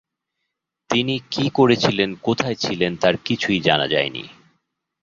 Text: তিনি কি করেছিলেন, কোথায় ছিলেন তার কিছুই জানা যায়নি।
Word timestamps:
তিনি 0.89 1.15
কি 1.31 1.45
করেছিলেন, 1.49 2.09
কোথায় 2.21 2.55
ছিলেন 2.55 2.91
তার 2.95 3.15
কিছুই 3.25 3.59
জানা 3.59 3.87
যায়নি। 3.87 4.23